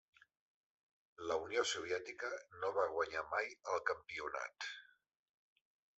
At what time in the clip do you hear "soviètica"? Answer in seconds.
1.73-2.31